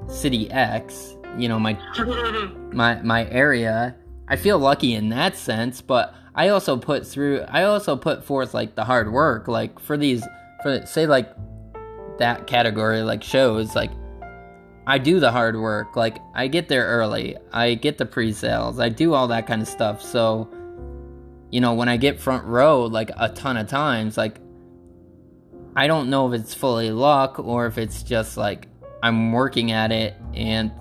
city 0.07 0.51
X, 0.51 1.15
you 1.37 1.47
know, 1.47 1.57
my 1.57 1.77
my 2.73 3.01
my 3.01 3.29
area. 3.29 3.95
I 4.27 4.35
feel 4.35 4.59
lucky 4.59 4.93
in 4.93 5.09
that 5.09 5.35
sense, 5.35 5.81
but 5.81 6.15
I 6.33 6.49
also 6.49 6.77
put 6.77 7.05
through 7.05 7.41
I 7.49 7.63
also 7.63 7.95
put 7.95 8.23
forth 8.23 8.53
like 8.53 8.75
the 8.75 8.85
hard 8.85 9.11
work 9.11 9.47
like 9.47 9.79
for 9.79 9.97
these 9.97 10.25
for 10.63 10.85
say 10.85 11.05
like 11.05 11.33
that 12.19 12.47
category 12.47 13.01
like 13.01 13.23
shows 13.23 13.75
like 13.75 13.91
I 14.87 14.97
do 14.97 15.19
the 15.19 15.31
hard 15.31 15.55
work. 15.55 15.95
Like 15.95 16.17
I 16.33 16.47
get 16.47 16.67
there 16.67 16.85
early. 16.85 17.37
I 17.53 17.75
get 17.75 17.97
the 17.97 18.05
pre-sales. 18.05 18.79
I 18.79 18.89
do 18.89 19.13
all 19.13 19.27
that 19.27 19.47
kind 19.47 19.61
of 19.61 19.67
stuff. 19.67 20.01
So 20.01 20.49
you 21.51 21.59
know, 21.59 21.73
when 21.73 21.89
I 21.89 21.97
get 21.97 22.19
front 22.19 22.45
row 22.45 22.85
like 22.85 23.11
a 23.17 23.29
ton 23.29 23.57
of 23.57 23.67
times, 23.67 24.17
like 24.17 24.39
I 25.75 25.87
don't 25.87 26.09
know 26.09 26.31
if 26.31 26.39
it's 26.39 26.53
fully 26.53 26.91
luck 26.91 27.39
or 27.39 27.67
if 27.67 27.77
it's 27.77 28.03
just 28.03 28.37
like 28.37 28.67
I'm 29.03 29.31
working 29.31 29.71
at 29.71 29.91
it 29.91 30.15
and 30.33 30.71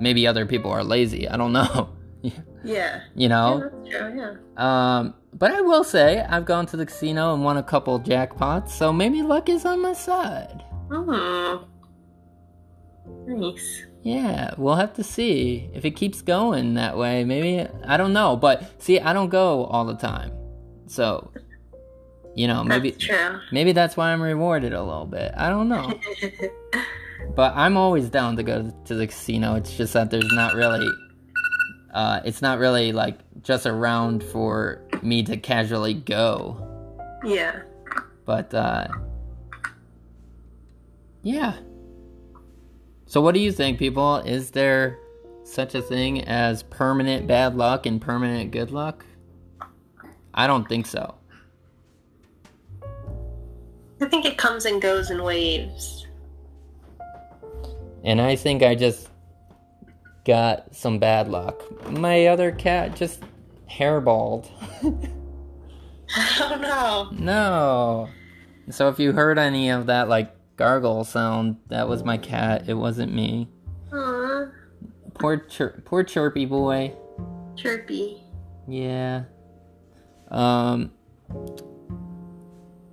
maybe 0.00 0.26
other 0.26 0.46
people 0.46 0.70
are 0.70 0.84
lazy. 0.84 1.28
I 1.28 1.36
don't 1.36 1.52
know. 1.52 1.90
yeah. 2.64 3.00
You 3.14 3.28
know? 3.28 3.58
Yeah, 3.58 3.68
that's 3.68 3.96
true, 3.96 4.36
yeah. 4.56 4.98
Um, 4.98 5.14
but 5.32 5.52
I 5.52 5.60
will 5.60 5.84
say 5.84 6.20
I've 6.20 6.44
gone 6.44 6.66
to 6.66 6.76
the 6.76 6.86
casino 6.86 7.34
and 7.34 7.44
won 7.44 7.56
a 7.56 7.62
couple 7.62 7.98
jackpots, 8.00 8.70
so 8.70 8.92
maybe 8.92 9.22
luck 9.22 9.48
is 9.48 9.64
on 9.64 9.80
my 9.82 9.92
side. 9.92 10.64
Hmm. 10.90 11.56
Nice. 13.26 13.84
Yeah, 14.02 14.54
we'll 14.58 14.76
have 14.76 14.92
to 14.94 15.04
see 15.04 15.70
if 15.72 15.84
it 15.84 15.92
keeps 15.92 16.20
going 16.22 16.74
that 16.74 16.96
way. 16.96 17.24
Maybe 17.24 17.66
I 17.86 17.96
don't 17.96 18.12
know, 18.12 18.36
but 18.36 18.82
see, 18.82 19.00
I 19.00 19.12
don't 19.12 19.30
go 19.30 19.64
all 19.64 19.84
the 19.86 19.94
time, 19.96 20.30
so 20.86 21.30
you 22.34 22.46
know, 22.46 22.62
maybe 22.64 22.90
That's 22.90 23.04
true. 23.04 23.40
maybe 23.52 23.72
that's 23.72 23.96
why 23.96 24.12
I'm 24.12 24.20
rewarded 24.20 24.74
a 24.74 24.82
little 24.82 25.06
bit. 25.06 25.32
I 25.36 25.48
don't 25.48 25.68
know, 25.68 25.98
but 27.34 27.54
I'm 27.56 27.76
always 27.76 28.10
down 28.10 28.36
to 28.36 28.42
go 28.42 28.70
to 28.84 28.94
the 28.94 29.06
casino. 29.06 29.54
It's 29.54 29.74
just 29.76 29.94
that 29.94 30.10
there's 30.10 30.32
not 30.32 30.54
really, 30.54 30.86
uh, 31.94 32.20
it's 32.24 32.42
not 32.42 32.58
really 32.58 32.92
like 32.92 33.18
just 33.42 33.66
around 33.66 34.22
for 34.22 34.82
me 35.02 35.22
to 35.22 35.36
casually 35.36 35.94
go. 35.94 36.56
yeah. 37.24 37.62
But 38.26 38.52
uh 38.54 38.88
yeah. 41.22 41.54
So 43.06 43.20
what 43.20 43.34
do 43.34 43.40
you 43.40 43.52
think, 43.52 43.78
people? 43.78 44.16
Is 44.18 44.50
there 44.50 44.98
such 45.44 45.74
a 45.74 45.82
thing 45.82 46.22
as 46.24 46.62
permanent 46.64 47.26
bad 47.26 47.54
luck 47.54 47.86
and 47.86 48.00
permanent 48.00 48.50
good 48.50 48.70
luck? 48.70 49.04
I 50.32 50.46
don't 50.46 50.68
think 50.68 50.86
so. 50.86 51.14
I 54.00 54.06
think 54.06 54.24
it 54.24 54.36
comes 54.36 54.64
and 54.64 54.82
goes 54.82 55.10
in 55.10 55.22
waves. 55.22 56.06
And 58.02 58.20
I 58.20 58.36
think 58.36 58.62
I 58.62 58.74
just 58.74 59.08
got 60.24 60.74
some 60.74 60.98
bad 60.98 61.28
luck. 61.28 61.90
My 61.90 62.26
other 62.26 62.50
cat 62.50 62.96
just 62.96 63.22
hairballed. 63.70 64.48
Oh 66.16 66.58
no. 66.60 67.18
no. 67.18 68.08
So 68.70 68.88
if 68.88 68.98
you 68.98 69.12
heard 69.12 69.38
any 69.38 69.70
of 69.70 69.86
that 69.86 70.08
like 70.08 70.32
gargle 70.56 71.02
sound, 71.04 71.56
that 71.68 71.88
was 71.88 72.04
my 72.04 72.16
cat. 72.18 72.68
It 72.68 72.74
wasn't 72.74 73.12
me. 73.12 73.48
Aw. 73.92 74.46
Poor 75.14 75.38
chir- 75.38 75.84
poor 75.84 76.04
chirpy 76.04 76.44
boy. 76.44 76.92
Chirpy. 77.56 78.22
Yeah. 78.68 79.24
Um. 80.28 80.92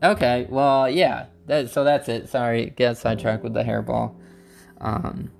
Okay. 0.03 0.47
Well, 0.49 0.89
yeah. 0.89 1.27
That, 1.47 1.69
so 1.69 1.83
that's 1.83 2.07
it. 2.09 2.29
Sorry, 2.29 2.71
get 2.75 2.97
sidetracked 2.97 3.43
with 3.43 3.53
the 3.53 3.63
hairball. 3.63 4.15
Um. 4.79 5.31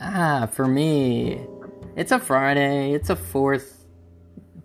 Ah, 0.00 0.48
for 0.50 0.66
me, 0.66 1.40
it's 1.96 2.12
a 2.12 2.18
Friday. 2.18 2.92
It's 2.92 3.10
a 3.10 3.16
fourth, 3.16 3.84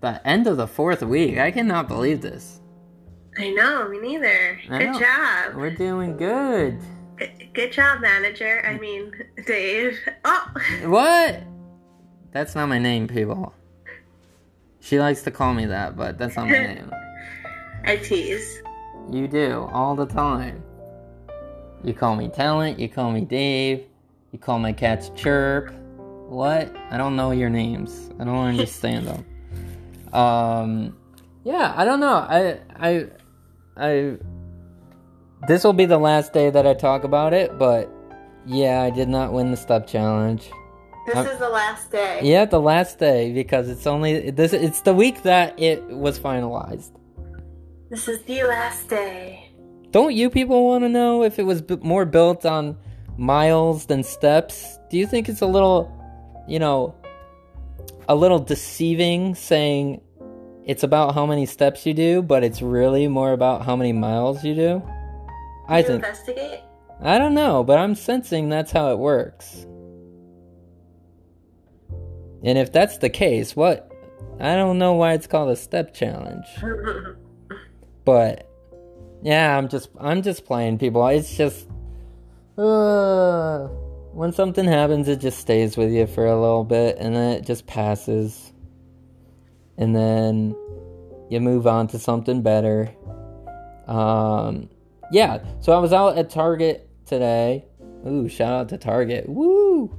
the 0.02 0.26
end 0.28 0.48
of 0.48 0.58
the 0.58 0.68
fourth 0.68 1.02
week. 1.02 1.38
I 1.38 1.52
cannot 1.52 1.88
believe 1.88 2.22
this. 2.22 2.60
I 3.38 3.50
know, 3.50 3.90
me 3.90 4.00
neither. 4.00 4.60
I 4.70 4.78
Good 4.78 4.92
know. 4.92 5.00
job. 5.00 5.56
We're 5.56 5.72
doing 5.72 6.18
good. 6.18 6.80
Good, 7.18 7.50
good 7.54 7.72
job, 7.72 8.02
manager. 8.02 8.64
I 8.66 8.78
mean, 8.78 9.12
Dave. 9.48 9.98
Oh! 10.24 10.52
What? 10.86 11.42
That's 12.32 12.54
not 12.56 12.68
my 12.70 12.78
name, 12.78 13.08
people. 13.08 13.54
She 14.82 15.00
likes 15.00 15.24
to 15.24 15.32
call 15.32 15.54
me 15.54 15.66
that, 15.66 15.96
but 15.96 16.18
that's 16.18 16.36
not 16.36 16.46
my 16.48 16.52
name. 16.68 16.92
I 17.86 17.98
tease. 17.98 18.62
You 19.12 19.28
do 19.28 19.68
all 19.72 19.96
the 19.96 20.06
time. 20.06 20.64
You 21.84 21.94
call 21.94 22.16
me 22.16 22.30
Talent, 22.30 22.80
you 22.80 22.88
call 22.88 23.12
me 23.12 23.22
Dave, 23.22 23.86
you 24.34 24.40
call 24.40 24.60
my 24.60 24.74
cats 24.74 25.10
Chirp. 25.16 25.74
What? 26.28 26.76
I 26.90 26.98
don't 26.98 27.16
know 27.16 27.32
your 27.32 27.50
names. 27.50 28.10
I 28.20 28.26
don't 28.26 28.36
understand 28.48 29.08
them. 29.08 29.26
Um 30.14 30.96
yeah, 31.44 31.74
I 31.76 31.86
don't 31.86 32.00
know. 32.00 32.18
I 32.18 32.60
I 32.76 33.08
I 33.76 34.18
this 35.48 35.64
will 35.64 35.74
be 35.74 35.86
the 35.88 35.98
last 35.98 36.34
day 36.34 36.52
that 36.52 36.68
I 36.68 36.76
talk 36.76 37.04
about 37.04 37.34
it, 37.34 37.58
but 37.58 37.90
yeah, 38.46 38.84
I 38.84 38.92
did 38.92 39.10
not 39.10 39.34
win 39.34 39.50
the 39.50 39.58
step 39.58 39.88
challenge. 39.88 40.52
This 41.08 41.16
I'm- 41.16 41.26
is 41.26 41.40
the 41.40 41.50
last 41.50 41.90
day. 41.92 42.20
Yeah, 42.22 42.46
the 42.46 42.62
last 42.62 43.00
day 43.00 43.34
because 43.34 43.68
it's 43.70 43.88
only 43.88 44.30
this 44.30 44.54
it's 44.54 44.82
the 44.82 44.94
week 44.94 45.24
that 45.24 45.60
it 45.60 45.84
was 45.88 46.20
finalized. 46.20 46.92
This 47.90 48.08
is 48.08 48.22
the 48.22 48.44
last 48.44 48.88
day. 48.88 49.50
Don't 49.90 50.14
you 50.14 50.30
people 50.30 50.64
want 50.68 50.84
to 50.84 50.90
know 50.90 51.24
if 51.24 51.40
it 51.40 51.44
was 51.44 51.64
b- 51.64 51.80
more 51.82 52.06
built 52.06 52.46
on 52.46 52.78
miles 53.18 53.86
than 53.86 54.04
steps? 54.04 54.78
Do 54.90 54.98
you 54.98 55.08
think 55.08 55.30
it's 55.30 55.42
a 55.42 55.46
little, 55.46 55.92
you 56.48 56.60
know, 56.60 56.96
a 58.08 58.16
little 58.16 58.40
deceiving 58.40 59.36
saying 59.36 60.02
it's 60.66 60.84
about 60.84 61.14
how 61.14 61.26
many 61.26 61.46
steps 61.46 61.86
you 61.86 61.94
do, 61.94 62.22
but 62.22 62.44
it's 62.44 62.62
really 62.62 63.08
more 63.08 63.32
about 63.32 63.66
how 63.66 63.76
many 63.76 63.94
miles 63.94 64.44
you 64.44 64.56
do? 64.56 64.84
I 65.68 65.80
you 65.80 65.84
think 65.86 66.04
investigate. 66.04 66.60
I 67.02 67.18
don't 67.18 67.34
know, 67.34 67.64
but 67.64 67.78
I'm 67.80 67.96
sensing 67.96 68.50
that's 68.50 68.72
how 68.72 68.92
it 68.92 69.00
works. 69.00 69.66
And 72.44 72.58
if 72.58 72.72
that's 72.72 72.98
the 72.98 73.10
case, 73.10 73.56
what 73.56 73.92
I 74.40 74.56
don't 74.56 74.78
know 74.78 74.94
why 74.94 75.14
it's 75.14 75.28
called 75.28 75.50
a 75.50 75.56
step 75.56 75.94
challenge. 75.94 76.46
But 78.06 78.50
yeah, 79.22 79.58
I'm 79.58 79.70
just 79.70 79.90
I'm 80.00 80.22
just 80.22 80.46
playing 80.46 80.78
people. 80.78 81.06
It's 81.08 81.36
just 81.36 81.68
uh, 82.58 83.68
when 84.14 84.32
something 84.32 84.66
happens, 84.66 85.08
it 85.08 85.20
just 85.20 85.40
stays 85.40 85.76
with 85.78 85.92
you 85.92 86.08
for 86.08 86.26
a 86.26 86.40
little 86.40 86.64
bit, 86.64 86.98
and 87.00 87.16
then 87.16 87.32
it 87.32 87.46
just 87.46 87.66
passes, 87.66 88.54
and 89.78 89.96
then 89.96 90.56
you 91.30 91.40
move 91.40 91.66
on 91.68 91.88
to 91.88 92.00
something 92.00 92.42
better. 92.42 92.94
Um, 93.88 94.70
yeah. 95.12 95.44
So 95.62 95.74
I 95.74 95.80
was 95.80 95.94
out 95.94 96.18
at 96.18 96.30
Target 96.30 96.90
today. 97.06 97.66
Ooh, 98.08 98.28
shout 98.28 98.54
out 98.54 98.70
to 98.70 98.78
Target. 98.78 99.28
Woo. 99.28 99.96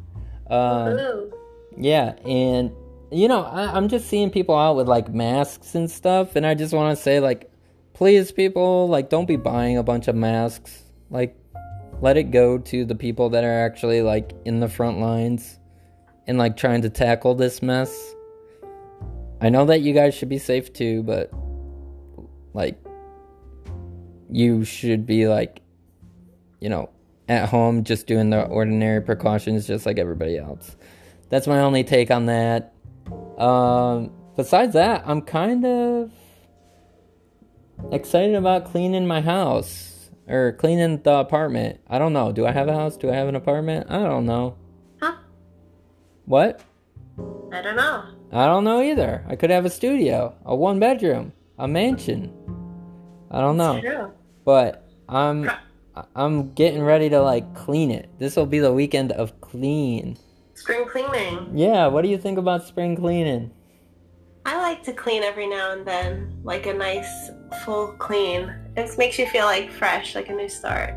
Um, 0.49 1.31
yeah, 1.77 2.15
and 2.25 2.71
you 3.11 3.29
know, 3.29 3.43
I, 3.43 3.77
I'm 3.77 3.89
just 3.89 4.09
seeing 4.09 4.31
people 4.31 4.57
out 4.57 4.77
with 4.77 4.89
like 4.89 5.09
masks 5.09 5.75
and 5.75 5.91
stuff, 5.91 6.37
and 6.37 6.47
I 6.47 6.55
just 6.55 6.73
want 6.73 6.97
to 6.97 7.03
say, 7.03 7.21
like, 7.21 7.51
please, 7.93 8.33
people, 8.33 8.89
like, 8.89 9.09
don't 9.09 9.27
be 9.27 9.37
buying 9.37 9.79
a 9.79 9.83
bunch 9.83 10.09
of 10.09 10.17
masks. 10.17 10.83
Like, 11.11 11.37
let 12.01 12.17
it 12.17 12.31
go 12.31 12.59
to 12.59 12.85
the 12.85 12.95
people 12.95 13.31
that 13.31 13.45
are 13.45 13.65
actually 13.65 14.03
like 14.03 14.33
in 14.45 14.61
the 14.61 14.69
front 14.69 15.01
lines 15.01 15.59
and 16.27 16.39
like 16.39 16.57
trying 16.57 16.83
to 16.83 16.91
tackle 16.91 17.35
this 17.35 17.63
mess. 17.63 18.15
I 19.41 19.49
know 19.51 19.65
that 19.67 19.83
you 19.83 19.93
guys 19.93 20.15
should 20.15 20.29
be 20.29 20.39
safe 20.39 20.73
too, 20.73 21.03
but 21.03 21.31
like, 22.53 22.79
you 24.31 24.65
should 24.65 25.07
be 25.07 25.29
like, 25.29 25.61
you 26.61 26.69
know, 26.69 26.91
at 27.29 27.49
home, 27.49 27.85
just 27.85 28.07
doing 28.07 28.31
the 28.31 28.43
ordinary 28.45 29.01
precautions, 29.01 29.67
just 29.67 29.87
like 29.87 29.99
everybody 29.99 30.39
else. 30.39 30.77
That's 31.29 31.47
my 31.47 31.61
only 31.61 31.85
take 31.85 32.11
on 32.11 32.27
that. 32.27 32.73
Um, 33.39 34.13
besides 34.37 34.73
that, 34.75 35.03
I'm 35.07 35.23
kind 35.23 35.65
of 35.65 36.13
excited 37.93 38.35
about 38.35 38.67
cleaning 38.67 39.07
my 39.07 39.21
house 39.21 39.94
or 40.28 40.52
cleaning 40.52 41.02
the 41.02 41.14
apartment. 41.14 41.81
I 41.88 41.99
don't 41.99 42.12
know. 42.12 42.33
Do 42.33 42.47
I 42.47 42.52
have 42.52 42.69
a 42.69 42.75
house? 42.75 42.97
Do 42.97 43.11
I 43.11 43.14
have 43.14 43.28
an 43.28 43.37
apartment? 43.37 43.90
I 43.90 43.99
don't 43.99 44.26
know. 44.26 44.57
Huh? 45.00 45.16
What? 46.25 46.61
I 47.52 47.62
don't 47.62 47.76
know. 47.76 48.04
I 48.33 48.47
don't 48.47 48.64
know 48.64 48.83
either. 48.83 49.25
I 49.28 49.37
could 49.37 49.50
have 49.50 49.64
a 49.64 49.71
studio, 49.71 50.35
a 50.45 50.54
one 50.57 50.81
bedroom, 50.81 51.33
a 51.59 51.69
mansion. 51.69 52.33
I 53.31 53.40
don't 53.40 53.57
know. 53.57 53.81
True. 53.81 54.12
But 54.45 54.88
I'm 55.09 55.50
I'm 56.16 56.52
getting 56.54 56.83
ready 56.83 57.09
to 57.11 57.21
like 57.21 57.54
clean 57.54 57.90
it. 57.90 58.09
This 58.19 58.37
will 58.37 58.47
be 58.47 58.59
the 58.59 58.73
weekend 58.73 59.12
of 59.12 59.40
clean. 59.40 60.16
Spring 60.54 60.87
cleaning. 60.87 61.50
Yeah, 61.54 61.87
what 61.87 62.02
do 62.02 62.09
you 62.09 62.19
think 62.19 62.38
about 62.38 62.66
spring 62.66 62.97
cleaning? 62.97 63.50
I 64.47 64.57
like 64.59 64.83
to 64.85 64.93
clean 64.93 65.23
every 65.23 65.47
now 65.47 65.73
and 65.73 65.87
then, 65.87 66.38
like 66.43 66.66
a 66.66 66.75
nice 66.75 67.31
full 67.64 67.88
clean. 67.99 68.52
It 68.76 68.99
makes 68.99 69.19
you 69.19 69.26
feel 69.26 69.45
like 69.45 69.71
fresh, 69.71 70.14
like 70.14 70.28
a 70.28 70.33
new 70.33 70.49
start. 70.49 70.95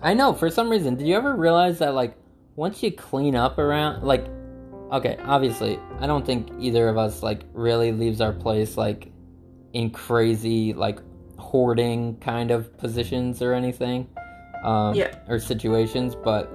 I 0.00 0.14
know, 0.14 0.32
for 0.32 0.48
some 0.50 0.70
reason, 0.70 0.94
did 0.96 1.06
you 1.06 1.16
ever 1.16 1.34
realize 1.36 1.78
that 1.80 1.94
like 1.94 2.16
once 2.56 2.82
you 2.82 2.92
clean 2.92 3.34
up 3.36 3.58
around 3.58 4.02
like 4.02 4.26
okay, 4.90 5.18
obviously, 5.24 5.78
I 6.00 6.06
don't 6.06 6.24
think 6.24 6.48
either 6.58 6.88
of 6.88 6.96
us 6.96 7.22
like 7.22 7.42
really 7.52 7.92
leaves 7.92 8.20
our 8.20 8.32
place 8.32 8.76
like 8.76 9.12
in 9.74 9.90
crazy 9.90 10.72
like 10.72 10.98
hoarding 11.38 12.16
kind 12.20 12.50
of 12.50 12.76
positions 12.78 13.42
or 13.42 13.52
anything. 13.54 14.08
Um 14.64 14.94
Yeah. 14.94 15.14
or 15.28 15.38
situations, 15.38 16.14
but 16.14 16.50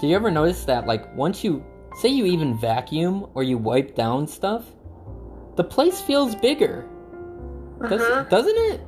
did 0.00 0.08
you 0.10 0.16
ever 0.16 0.30
notice 0.30 0.64
that 0.64 0.86
like 0.86 1.14
once 1.16 1.44
you 1.44 1.64
say 2.00 2.08
you 2.08 2.24
even 2.26 2.58
vacuum 2.58 3.26
or 3.34 3.44
you 3.44 3.56
wipe 3.56 3.94
down 3.94 4.26
stuff, 4.26 4.64
the 5.56 5.62
place 5.62 6.00
feels 6.00 6.34
bigger. 6.34 6.84
Does, 7.88 8.00
Mhm. 8.02 8.28
Doesn't 8.30 8.56
it? 8.56 8.80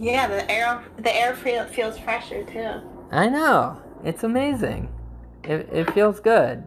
Yeah, 0.00 0.28
the 0.28 0.50
air 0.50 0.82
the 0.96 1.14
air 1.14 1.34
feels 1.34 1.98
fresher 1.98 2.42
too. 2.44 2.80
I 3.10 3.28
know. 3.28 3.80
It's 4.02 4.24
amazing. 4.24 4.88
It, 5.44 5.68
it 5.70 5.92
feels 5.92 6.20
good. 6.20 6.66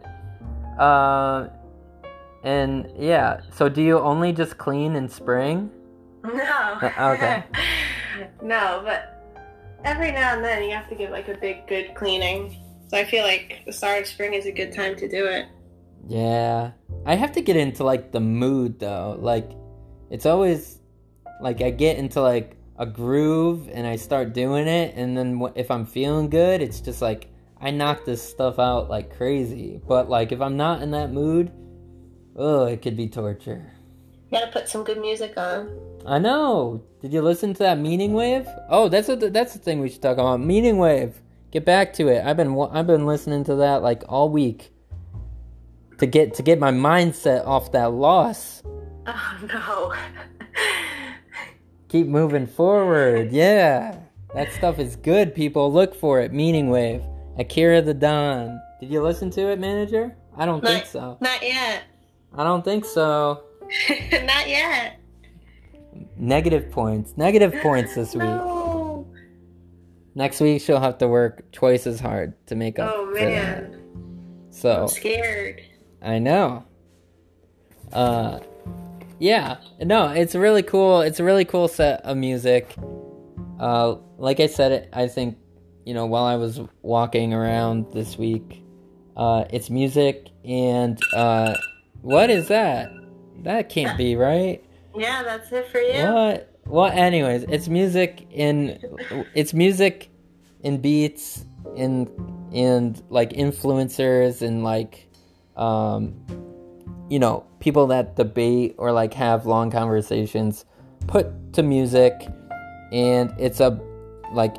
Uh, 0.78 1.48
and 2.44 2.88
yeah, 2.96 3.40
so 3.50 3.68
do 3.68 3.82
you 3.82 3.98
only 3.98 4.32
just 4.32 4.56
clean 4.56 4.94
in 4.94 5.08
spring? 5.08 5.68
No. 6.22 6.78
Uh, 6.80 7.16
okay. 7.16 7.44
no, 8.42 8.82
but 8.84 9.24
every 9.84 10.12
now 10.12 10.36
and 10.36 10.44
then 10.44 10.62
you 10.62 10.70
have 10.70 10.88
to 10.88 10.94
give 10.94 11.10
like 11.10 11.26
a 11.26 11.36
big 11.36 11.66
good 11.66 11.92
cleaning. 11.96 12.56
So 12.86 12.96
I 12.96 13.04
feel 13.04 13.24
like 13.24 13.62
the 13.66 13.72
start 13.72 14.02
of 14.02 14.06
spring 14.06 14.34
is 14.34 14.46
a 14.46 14.52
good 14.52 14.72
time 14.72 14.94
to 14.94 15.08
do 15.08 15.26
it. 15.26 15.48
Yeah. 16.06 16.70
I 17.04 17.16
have 17.16 17.32
to 17.32 17.40
get 17.40 17.56
into 17.56 17.82
like 17.82 18.12
the 18.12 18.20
mood 18.20 18.78
though. 18.78 19.18
Like, 19.18 19.50
it's 20.10 20.24
always 20.24 20.78
like 21.40 21.62
I 21.62 21.70
get 21.70 21.98
into 21.98 22.22
like 22.22 22.56
a 22.76 22.86
groove 22.86 23.68
and 23.72 23.86
I 23.86 23.96
start 23.96 24.32
doing 24.32 24.66
it, 24.66 24.94
and 24.96 25.16
then 25.16 25.40
if 25.54 25.70
I'm 25.70 25.86
feeling 25.86 26.28
good, 26.28 26.60
it's 26.60 26.80
just 26.80 27.00
like 27.00 27.28
I 27.60 27.70
knock 27.70 28.04
this 28.04 28.22
stuff 28.22 28.58
out 28.58 28.90
like 28.90 29.16
crazy. 29.16 29.80
But 29.86 30.08
like 30.08 30.32
if 30.32 30.40
I'm 30.40 30.56
not 30.56 30.82
in 30.82 30.90
that 30.90 31.12
mood, 31.12 31.52
oh, 32.36 32.64
it 32.64 32.82
could 32.82 32.96
be 32.96 33.08
torture. 33.08 33.72
You 34.30 34.40
gotta 34.40 34.52
put 34.52 34.68
some 34.68 34.84
good 34.84 35.00
music 35.00 35.36
on. 35.36 35.70
I 36.06 36.18
know. 36.18 36.82
Did 37.00 37.12
you 37.12 37.22
listen 37.22 37.54
to 37.54 37.58
that 37.60 37.78
meaning 37.78 38.12
wave? 38.12 38.46
Oh, 38.68 38.88
that's 38.88 39.08
what 39.08 39.20
the, 39.20 39.30
that's 39.30 39.52
the 39.52 39.58
thing 39.58 39.80
we 39.80 39.88
should 39.88 40.02
talk 40.02 40.18
about. 40.18 40.40
Meaning 40.40 40.78
wave. 40.78 41.20
Get 41.50 41.64
back 41.64 41.92
to 41.94 42.08
it. 42.08 42.24
I've 42.24 42.36
been 42.36 42.58
I've 42.72 42.86
been 42.86 43.06
listening 43.06 43.44
to 43.44 43.54
that 43.56 43.82
like 43.82 44.02
all 44.08 44.28
week 44.28 44.72
to 45.98 46.06
get 46.06 46.34
to 46.34 46.42
get 46.42 46.58
my 46.58 46.72
mindset 46.72 47.46
off 47.46 47.72
that 47.72 47.92
loss. 47.92 48.62
Oh 49.06 49.38
no. 49.46 49.92
Keep 51.94 52.08
moving 52.08 52.44
forward. 52.48 53.30
Yeah. 53.30 53.96
That 54.34 54.52
stuff 54.52 54.80
is 54.80 54.96
good, 54.96 55.32
people. 55.32 55.72
Look 55.72 55.94
for 55.94 56.20
it. 56.20 56.32
Meaning 56.32 56.68
wave. 56.68 57.00
Akira 57.38 57.82
the 57.82 57.94
Don. 57.94 58.60
Did 58.80 58.90
you 58.90 59.00
listen 59.00 59.30
to 59.30 59.42
it, 59.52 59.60
manager? 59.60 60.16
I 60.36 60.44
don't 60.44 60.60
think 60.60 60.86
so. 60.86 61.16
Not 61.20 61.40
yet. 61.40 61.84
I 62.36 62.42
don't 62.42 62.64
think 62.64 62.84
so. 62.84 63.44
Not 64.12 64.48
yet. 64.48 64.98
Negative 66.16 66.68
points. 66.72 67.12
Negative 67.16 67.54
points 67.62 67.94
this 67.94 68.12
week. 68.14 68.24
No. 68.24 69.06
Next 70.16 70.40
week 70.40 70.62
she'll 70.62 70.80
have 70.80 70.98
to 70.98 71.06
work 71.06 71.52
twice 71.52 71.86
as 71.86 72.00
hard 72.00 72.34
to 72.48 72.56
make 72.56 72.80
up 72.80 72.92
Oh 72.92 73.06
for 73.06 73.20
that. 73.20 73.70
man. 73.70 74.48
So 74.50 74.82
I'm 74.82 74.88
scared. 74.88 75.62
I 76.02 76.18
know. 76.18 76.64
Uh, 77.92 78.40
yeah. 79.18 79.56
No, 79.80 80.08
it's 80.08 80.34
really 80.34 80.62
cool. 80.62 81.00
It's 81.00 81.20
a 81.20 81.24
really 81.24 81.44
cool 81.44 81.68
set 81.68 82.02
of 82.02 82.16
music. 82.16 82.74
Uh, 83.58 83.96
like 84.18 84.40
I 84.40 84.46
said. 84.46 84.88
I 84.92 85.08
think 85.08 85.38
you 85.84 85.94
know 85.94 86.06
while 86.06 86.24
I 86.24 86.36
was 86.36 86.60
walking 86.82 87.32
around 87.32 87.92
this 87.92 88.18
week, 88.18 88.62
uh, 89.16 89.44
it's 89.50 89.70
music 89.70 90.28
and 90.44 91.00
uh, 91.14 91.56
what 92.02 92.30
is 92.30 92.48
that? 92.48 92.90
That 93.42 93.68
can't 93.68 93.96
be 93.96 94.16
right. 94.28 94.64
Yeah, 94.96 95.22
that's 95.22 95.50
it 95.52 95.68
for 95.68 95.80
you. 95.80 96.04
What? 96.04 96.50
Well, 96.66 96.86
anyways, 96.86 97.44
it's 97.44 97.68
music 97.68 98.26
in 98.30 98.78
it's 99.34 99.52
music 99.52 100.10
in 100.60 100.80
beats 100.80 101.44
in 101.76 102.08
and 102.52 103.02
like 103.10 103.30
influencers 103.30 104.42
and 104.42 104.64
like 104.64 105.08
um 105.56 106.14
you 107.10 107.18
know 107.18 107.44
people 107.60 107.86
that 107.88 108.16
debate 108.16 108.74
or 108.78 108.92
like 108.92 109.14
have 109.14 109.46
long 109.46 109.70
conversations 109.70 110.64
put 111.06 111.52
to 111.52 111.62
music 111.62 112.12
and 112.92 113.32
it's 113.38 113.60
a 113.60 113.78
like 114.32 114.56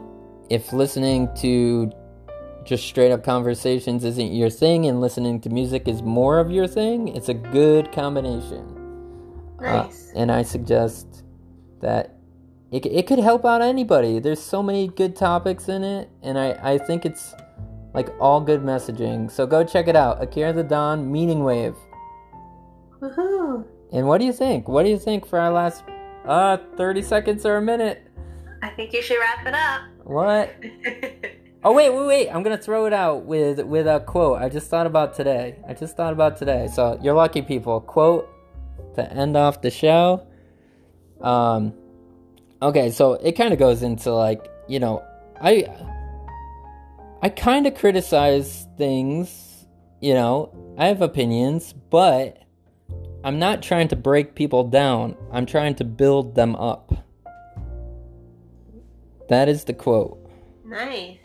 if 0.49 0.71
listening 0.73 1.27
to 1.35 1.91
just 2.63 2.85
straight 2.85 3.11
up 3.11 3.23
conversations 3.23 4.03
isn't 4.03 4.33
your 4.33 4.49
thing 4.49 4.85
and 4.85 5.01
listening 5.01 5.39
to 5.39 5.49
music 5.49 5.87
is 5.87 6.01
more 6.01 6.39
of 6.39 6.51
your 6.51 6.67
thing 6.67 7.07
it's 7.09 7.29
a 7.29 7.33
good 7.33 7.91
combination 7.91 8.71
uh, 9.59 9.83
Nice. 9.83 10.11
and 10.15 10.31
I 10.31 10.43
suggest 10.43 11.23
that 11.81 12.15
it, 12.71 12.85
it 12.85 13.07
could 13.07 13.19
help 13.19 13.45
out 13.45 13.61
anybody. 13.61 14.19
There's 14.19 14.41
so 14.41 14.61
many 14.61 14.87
good 14.87 15.15
topics 15.15 15.69
in 15.69 15.83
it, 15.83 16.09
and 16.21 16.37
I, 16.37 16.57
I 16.61 16.77
think 16.77 17.05
it's 17.05 17.33
like 17.93 18.09
all 18.19 18.41
good 18.41 18.61
messaging. 18.61 19.31
So 19.31 19.47
go 19.47 19.63
check 19.63 19.87
it 19.87 19.95
out. 19.95 20.21
Akira 20.21 20.51
the 20.51 20.63
Don, 20.63 21.09
Meaning 21.11 21.43
Wave. 21.43 21.75
Woohoo. 23.01 23.65
And 23.91 24.07
what 24.07 24.19
do 24.19 24.25
you 24.25 24.33
think? 24.33 24.67
What 24.67 24.83
do 24.83 24.89
you 24.89 24.99
think 24.99 25.25
for 25.27 25.39
our 25.39 25.51
last 25.51 25.83
uh 26.25 26.57
30 26.77 27.01
seconds 27.01 27.45
or 27.45 27.57
a 27.57 27.61
minute? 27.61 28.07
I 28.61 28.69
think 28.69 28.93
you 28.93 29.01
should 29.01 29.19
wrap 29.19 29.45
it 29.45 29.53
up. 29.53 29.81
What? 30.03 30.55
Oh 31.67 31.73
wait, 31.73 31.89
wait, 31.89 32.05
wait! 32.05 32.29
I'm 32.29 32.43
gonna 32.43 32.59
throw 32.59 32.85
it 32.85 32.93
out 32.93 33.25
with 33.25 33.59
with 33.61 33.87
a 33.87 33.99
quote 33.99 34.39
I 34.39 34.49
just 34.49 34.69
thought 34.69 34.85
about 34.85 35.15
today. 35.15 35.57
I 35.67 35.73
just 35.73 35.97
thought 35.97 36.13
about 36.13 36.37
today. 36.37 36.67
So 36.71 36.99
you're 37.01 37.15
lucky 37.15 37.41
people. 37.41 37.81
Quote 37.81 38.29
to 38.93 39.11
end 39.11 39.35
off 39.35 39.63
the 39.63 39.71
show. 39.71 40.27
Um. 41.21 41.73
Okay, 42.61 42.91
so 42.91 43.13
it 43.13 43.31
kind 43.31 43.51
of 43.51 43.57
goes 43.57 43.81
into 43.81 44.13
like 44.13 44.47
you 44.67 44.79
know 44.79 45.03
I 45.41 45.65
I 47.23 47.29
kind 47.29 47.65
of 47.65 47.73
criticize 47.73 48.67
things. 48.77 49.65
You 50.01 50.13
know 50.13 50.75
I 50.77 50.85
have 50.85 51.01
opinions, 51.01 51.73
but 51.73 52.44
I'm 53.25 53.39
not 53.39 53.63
trying 53.63 53.87
to 53.87 53.95
break 53.95 54.35
people 54.35 54.65
down. 54.65 55.15
I'm 55.31 55.47
trying 55.47 55.73
to 55.77 55.83
build 55.83 56.35
them 56.35 56.55
up. 56.55 56.93
That 59.29 59.49
is 59.49 59.63
the 59.63 59.73
quote. 59.73 60.19
nice. 60.63 61.17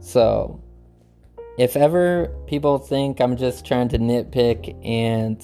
So, 0.00 0.62
if 1.58 1.76
ever 1.76 2.30
people 2.46 2.76
think 2.78 3.22
I'm 3.22 3.38
just 3.38 3.64
trying 3.64 3.88
to 3.88 3.98
nitpick 3.98 4.76
and, 4.84 5.42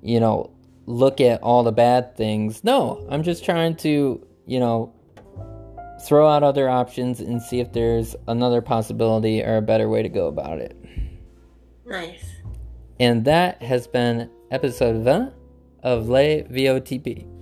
you 0.00 0.18
know, 0.20 0.50
look 0.86 1.20
at 1.20 1.42
all 1.42 1.62
the 1.62 1.70
bad 1.70 2.16
things, 2.16 2.64
no, 2.64 3.06
I'm 3.10 3.22
just 3.22 3.44
trying 3.44 3.76
to, 3.76 4.26
you 4.46 4.58
know, 4.58 4.94
throw 6.00 6.26
out 6.26 6.42
other 6.42 6.66
options 6.66 7.20
and 7.20 7.42
see 7.42 7.60
if 7.60 7.74
there's 7.74 8.16
another 8.26 8.62
possibility 8.62 9.42
or 9.42 9.58
a 9.58 9.62
better 9.62 9.90
way 9.90 10.02
to 10.02 10.08
go 10.08 10.28
about 10.28 10.60
it. 10.60 10.82
Nice. 11.84 12.24
And 12.98 13.26
that 13.26 13.62
has 13.62 13.86
been 13.86 14.30
episode 14.50 15.02
20 15.02 15.32
of 15.82 16.08
Les 16.08 16.44
VOTP. 16.50 17.35